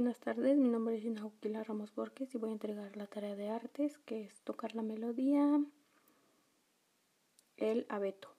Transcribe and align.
buenas 0.00 0.20
tardes. 0.20 0.56
Mi 0.56 0.70
nombre 0.70 0.96
es 0.96 1.04
Inauquila 1.04 1.62
Ramos 1.62 1.94
Borges 1.94 2.34
y 2.34 2.38
voy 2.38 2.48
a 2.48 2.52
entregar 2.54 2.96
la 2.96 3.06
tarea 3.06 3.36
de 3.36 3.50
artes, 3.50 3.98
que 3.98 4.22
es 4.22 4.40
tocar 4.44 4.74
la 4.74 4.80
melodía 4.80 5.62
El 7.58 7.84
abeto. 7.90 8.34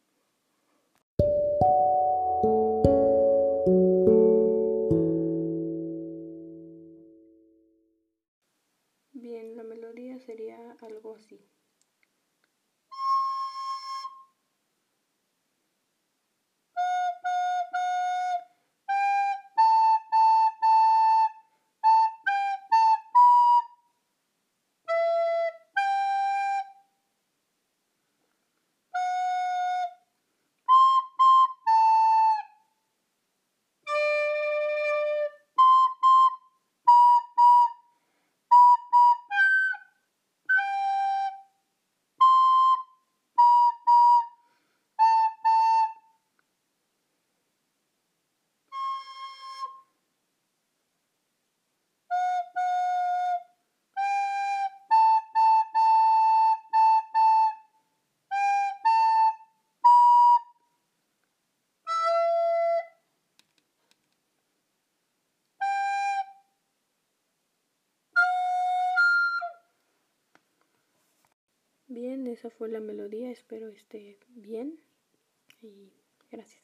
Bien, 9.13 9.55
la 9.55 9.61
melodía 9.61 10.17
sería 10.17 10.57
algo 10.81 11.13
así. 11.13 11.45
Bien, 71.93 72.25
esa 72.27 72.49
fue 72.49 72.69
la 72.69 72.79
melodía, 72.79 73.31
espero 73.31 73.67
esté 73.67 74.17
bien 74.29 74.79
y 75.61 75.91
gracias. 76.31 76.63